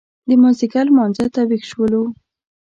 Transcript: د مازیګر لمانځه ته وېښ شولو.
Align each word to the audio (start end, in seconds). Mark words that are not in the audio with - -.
د 0.27 0.29
مازیګر 0.41 0.85
لمانځه 0.89 1.25
ته 1.33 1.41
وېښ 1.49 1.63
شولو. 1.71 2.03